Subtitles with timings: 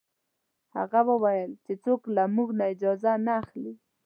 [0.77, 3.73] هغه وویل چې څوک له موږ نه اجازه نه اخلي.